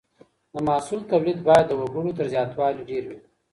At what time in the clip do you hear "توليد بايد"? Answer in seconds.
1.11-1.65